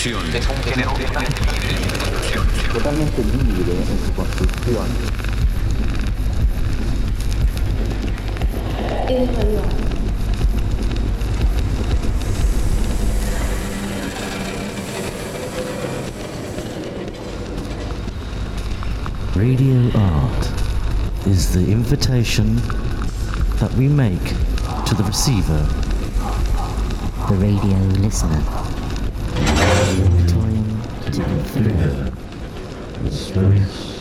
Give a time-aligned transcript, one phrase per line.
[0.00, 0.34] construcción.
[0.34, 2.46] Es un género totalmente libre en eh, su construcción.
[2.72, 4.86] totalmente libre en su construcción.
[9.08, 9.60] Es radio.
[19.36, 20.46] Radio art
[21.26, 22.56] is the invitation
[23.58, 24.34] that we make
[24.86, 25.66] to the receiver,
[27.28, 28.59] the radio listener.
[31.10, 31.58] Time to
[33.02, 34.00] influence.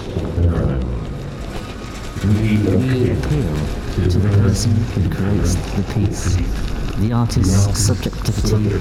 [2.21, 3.55] We appeal
[3.95, 6.37] to the person who creates the piece,
[6.97, 8.77] the artist's subjectivity.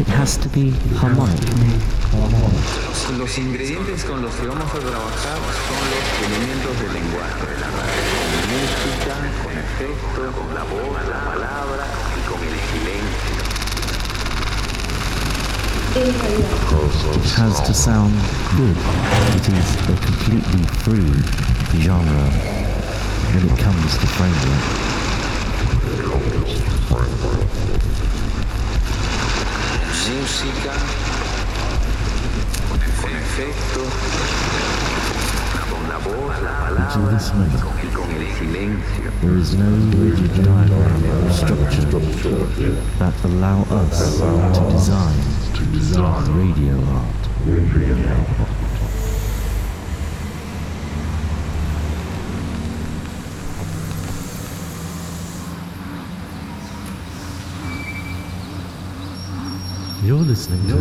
[0.00, 1.40] It has to be harmonic.
[3.18, 7.68] Los ingredientes con los que vamos a trabajar son los elementos del lenguaje de la
[8.50, 11.86] música, con efectos, con la voz, la palabra
[12.16, 13.06] y con el silencio.
[13.06, 13.54] Es
[15.70, 15.85] radio.
[15.98, 18.12] It has to sound
[18.54, 18.76] good.
[19.34, 22.28] It is a completely free genre
[23.32, 24.86] when it comes to framework.
[30.06, 30.72] Música,
[33.00, 33.90] con efectos,
[35.70, 36.36] con la voz,
[36.76, 37.60] Until this moment,
[37.94, 39.10] con el silencio.
[39.22, 39.70] there is no
[40.02, 41.86] rigid diagram or structure
[42.98, 44.18] that allow us
[44.56, 46.76] to design to Bizarre Radio.
[47.46, 47.96] Radio.
[60.02, 60.74] You're listening to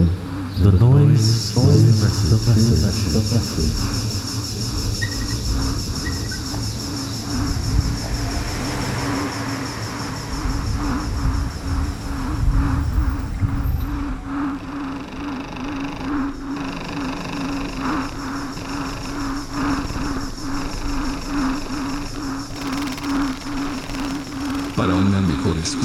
[0.62, 4.15] The Noise, the noise, the noise, the noise, the noise.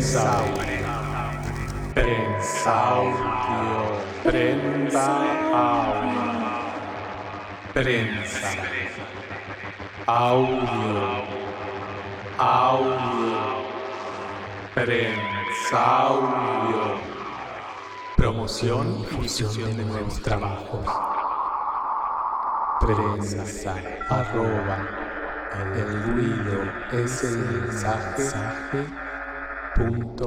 [0.00, 0.64] Prensa audio.
[1.92, 2.64] Prensa
[3.12, 4.00] audio.
[4.24, 5.12] Prensa
[5.52, 6.06] audio.
[10.06, 11.24] Audio.
[12.38, 13.42] Audio.
[14.74, 16.96] Prensa audio.
[18.16, 20.86] Promoción y difusión de nuevos trabajos.
[22.80, 23.74] Prensa.
[24.08, 24.78] Arroba.
[25.74, 29.09] El ruido es el mensaje.
[29.74, 30.26] Punto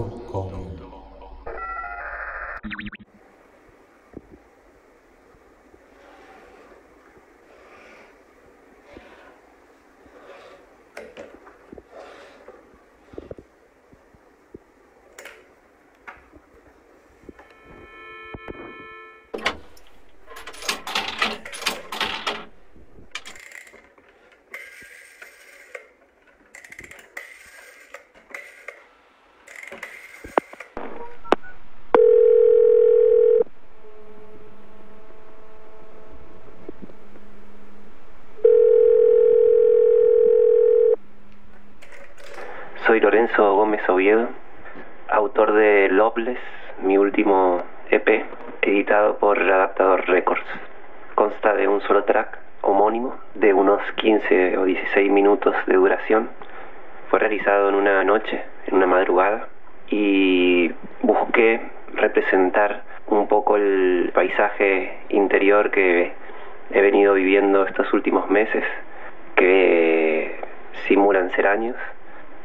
[44.04, 44.28] Oviedo,
[45.08, 46.42] autor de Loveless,
[46.82, 48.26] mi último EP,
[48.62, 50.44] editado por Adaptador Records.
[51.16, 56.30] Consta de un solo track homónimo de unos 15 o 16 minutos de duración.
[57.10, 59.48] Fue realizado en una noche, en una madrugada,
[59.88, 60.70] y
[61.02, 61.62] busqué
[61.94, 66.12] representar un poco el paisaje interior que
[66.72, 68.66] he venido viviendo estos últimos meses,
[69.38, 70.42] que
[70.90, 71.78] simulan ser años,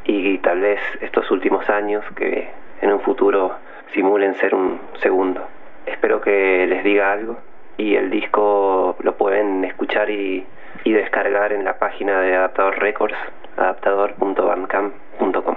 [0.05, 2.49] y tal vez estos últimos años que
[2.81, 3.57] en un futuro
[3.93, 5.47] simulen ser un segundo.
[5.87, 7.39] Espero que les diga algo
[7.77, 10.45] y el disco lo pueden escuchar y,
[10.85, 13.17] y descargar en la página de Adaptador Records,
[13.57, 15.57] adaptador.bandcamp.com.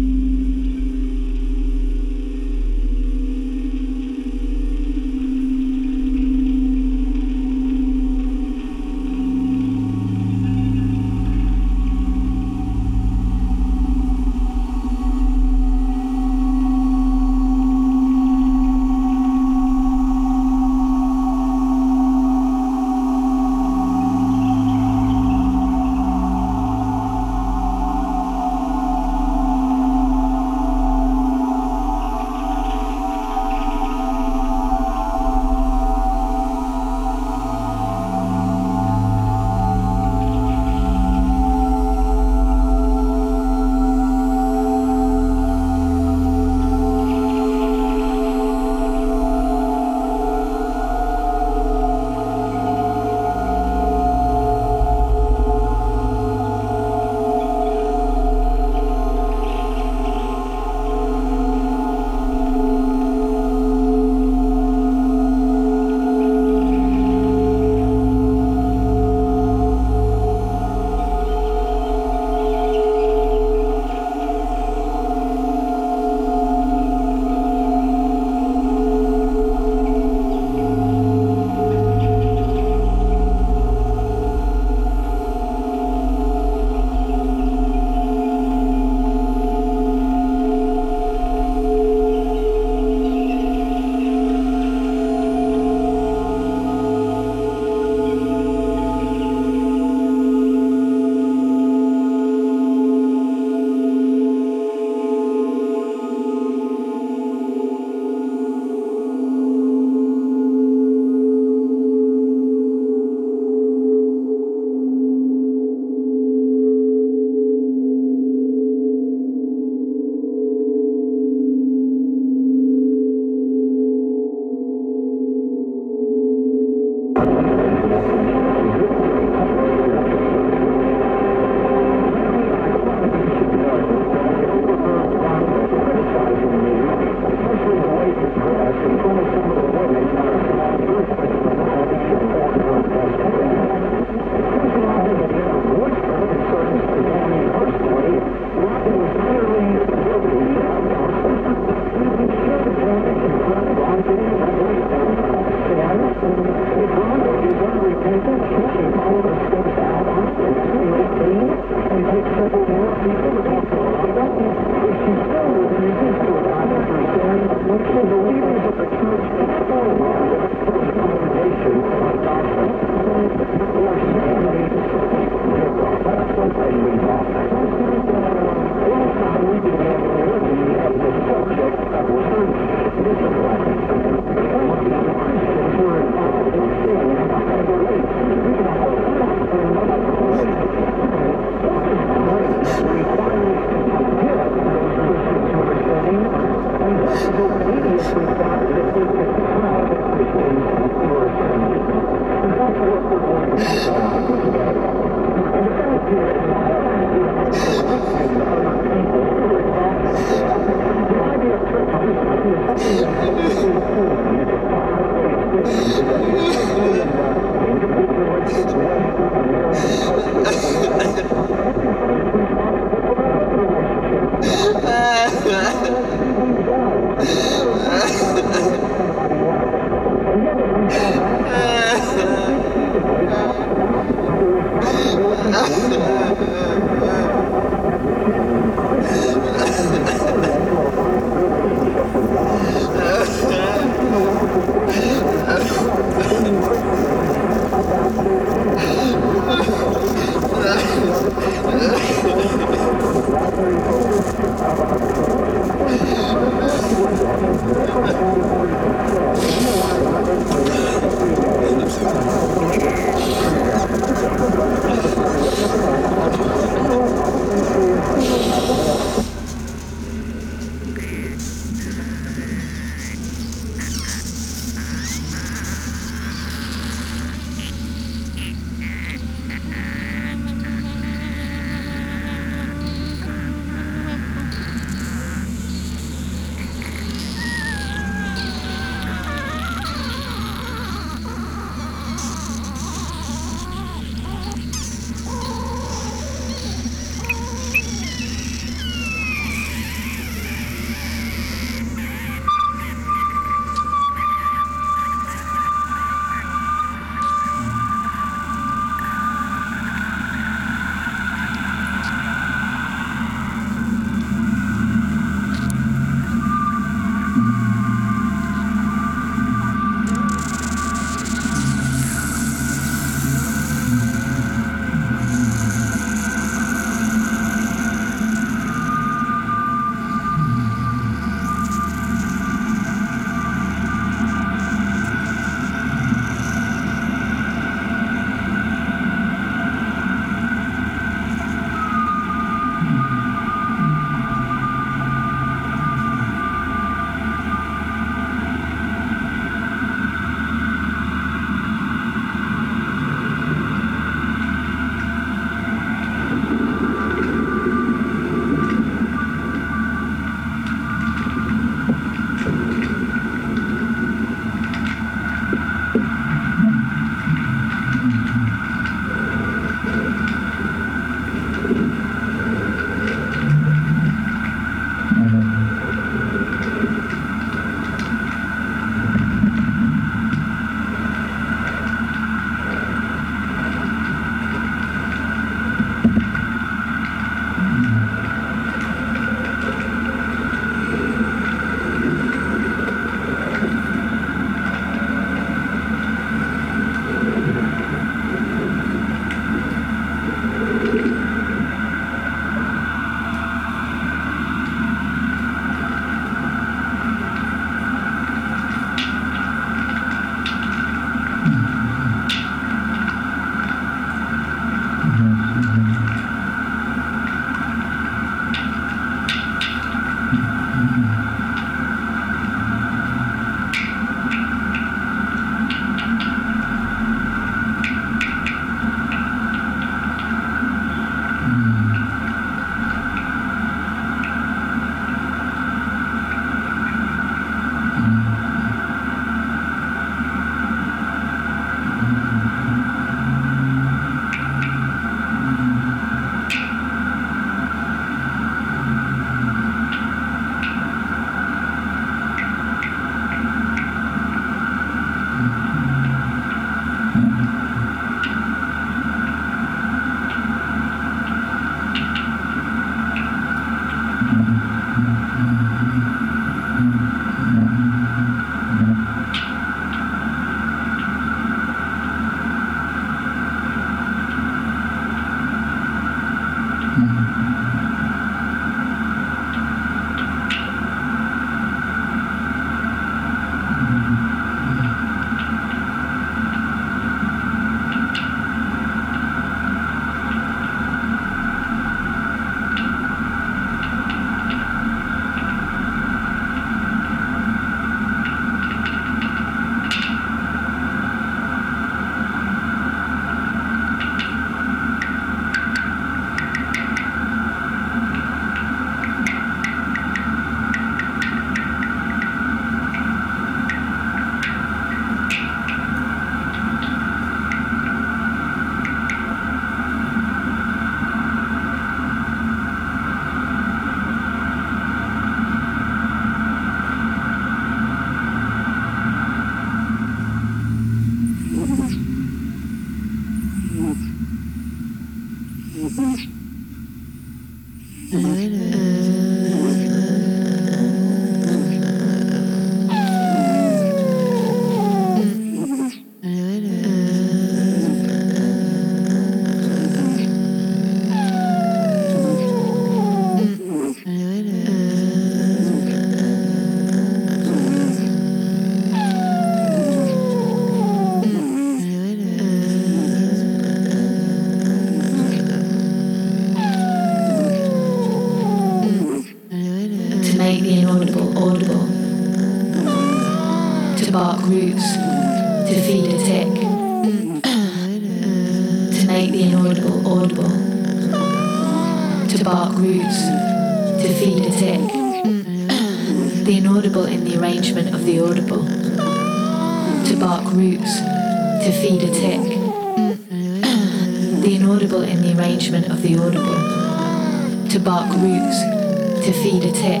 [599.22, 600.00] To feed a tick.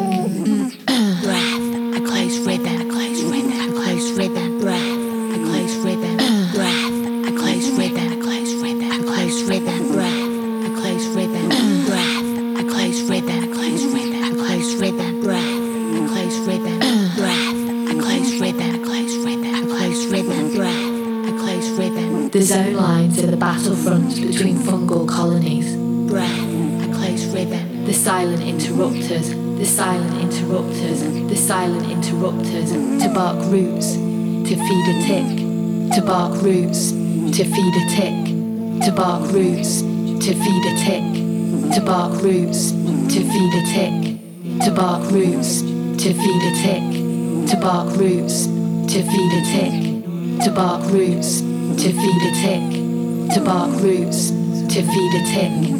[1.22, 1.60] breath,
[1.94, 6.16] a close rhythm, a close rhythm, a close rhythm, breath, a close rhythm,
[6.54, 10.24] breath, a close rhythm, a close rhythm, a close rhythm, breath,
[10.64, 11.48] a close rhythm,
[11.84, 12.16] breath,
[12.60, 15.58] a close rhythm, a close rhythm, a close rhythm, breath,
[15.92, 16.78] a close rhythm,
[17.16, 17.52] breath,
[17.90, 22.72] a close rhythm, a close rhythm, a close rhythm, breath, a close rhythm, The zone
[22.74, 25.59] lines are the battlefronts between fungal colonies.
[28.00, 35.94] Silent interrupters, the silent interrupters, the silent interrupters, to bark roots, to feed a tick,
[35.94, 41.80] to bark roots, to feed a tick, to bark roots, to feed a tick, to
[41.84, 47.92] bark roots, to feed a tick, to bark roots, to feed a tick, to bark
[47.98, 48.46] roots,
[48.88, 54.30] to feed a tick, to bark roots, to feed a tick, to bark roots,
[54.72, 55.79] to feed a tick.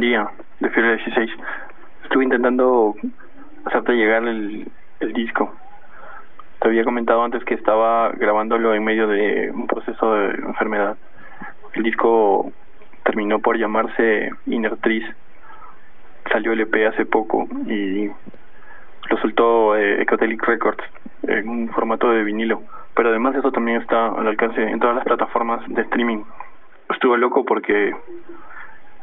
[0.11, 1.31] De Febrero 16.
[2.03, 2.95] Estuve intentando
[3.63, 4.69] hacerte llegar el,
[5.13, 5.55] disco.
[6.59, 10.97] Te había comentado antes que estaba grabándolo en medio de un proceso de enfermedad.
[11.75, 12.51] El disco
[13.05, 15.05] terminó por llamarse Inertriz.
[16.29, 18.07] Salió el EP hace poco y
[19.09, 20.83] lo soltó eh, Records
[21.23, 22.63] en un formato de vinilo.
[22.95, 26.21] Pero además eso también está al alcance en todas las plataformas de streaming.
[26.89, 27.93] Estuve loco porque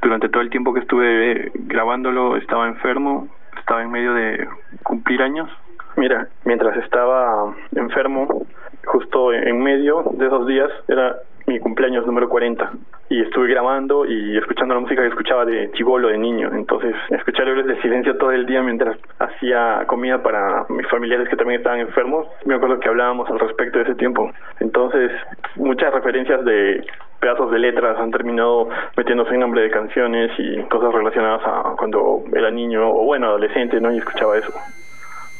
[0.02, 3.28] durante todo el tiempo que estuve eh, grabándolo estaba enfermo,
[3.58, 4.48] estaba en medio de
[4.82, 5.50] cumplir años.
[5.96, 8.46] Mira, mientras estaba enfermo,
[8.86, 12.72] justo en medio de esos días era mi cumpleaños número 40
[13.10, 16.50] y estuve grabando y escuchando la música que escuchaba de chivolo, de niño.
[16.52, 21.36] Entonces, escuchar héroes de silencio todo el día mientras hacía comida para mis familiares que
[21.36, 22.26] también estaban enfermos.
[22.44, 24.30] Me acuerdo que hablábamos al respecto de ese tiempo.
[24.60, 25.10] Entonces,
[25.56, 26.84] muchas referencias de
[27.20, 32.24] pedazos de letras han terminado metiéndose en nombre de canciones y cosas relacionadas a cuando
[32.32, 33.92] era niño o bueno, adolescente, ¿no?
[33.92, 34.52] Y escuchaba eso.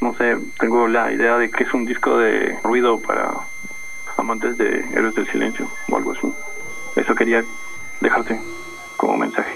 [0.00, 3.32] No sé, tengo la idea de que es un disco de ruido para
[4.16, 6.32] amantes de Héroes del Silencio o algo así.
[6.96, 7.42] Eso quería
[8.00, 8.38] dejarte
[8.96, 9.52] como mensaje.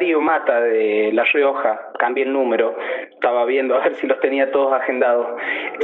[0.00, 1.78] Darío Mata de La Rioja.
[1.98, 2.74] Cambié el número.
[3.10, 5.26] Estaba viendo a ver si los tenía todos agendados.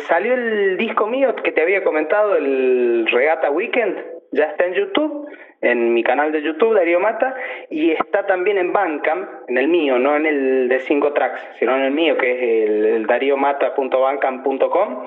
[0.08, 4.02] Salió el disco mío que te había comentado, el Regata Weekend.
[4.32, 5.25] Ya está en YouTube,
[5.66, 7.34] en mi canal de YouTube, Darío Mata,
[7.70, 11.76] y está también en Bandcamp, en el mío, no en el de cinco tracks, sino
[11.76, 15.06] en el mío, que es el, el dariomata.bandcamp.com.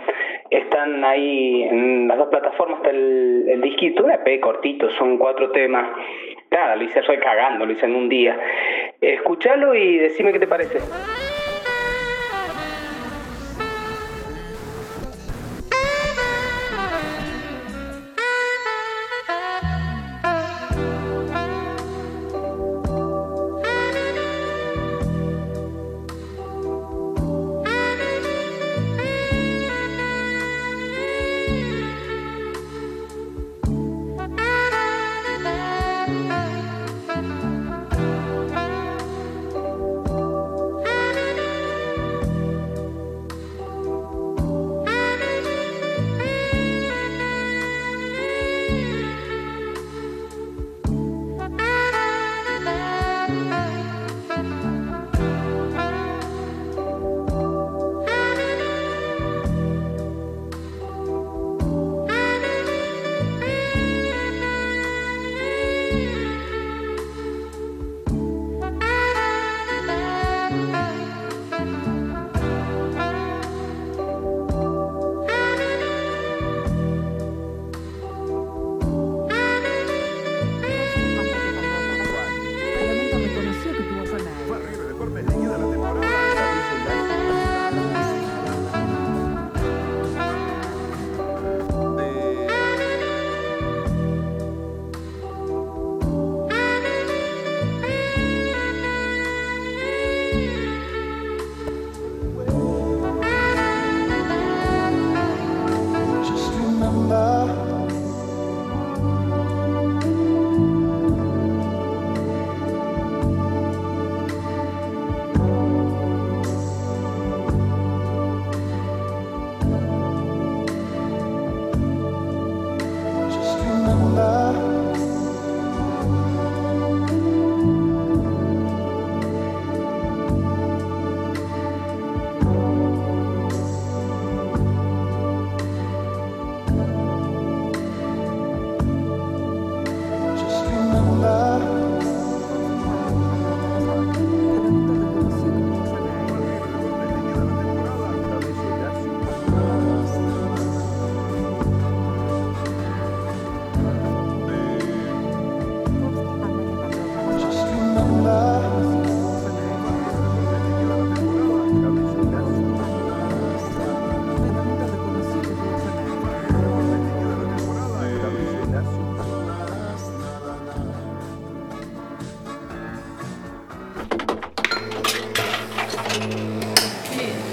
[0.49, 5.51] Están ahí en las dos plataformas, está el, el disquito, un EP cortito, son cuatro
[5.51, 5.89] temas.
[6.51, 8.37] Nada, lo hice recagando, lo hice en un día.
[9.01, 10.79] Escuchalo y decime qué te parece.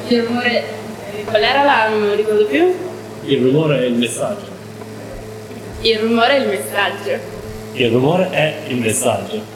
[0.09, 0.65] Il rumore.
[1.25, 1.89] Qual era la.
[1.89, 2.73] non me lo ricordo più?
[3.25, 4.47] Il rumore è il messaggio.
[5.81, 7.19] Il rumore è il messaggio.
[7.73, 9.56] Il rumore è il messaggio.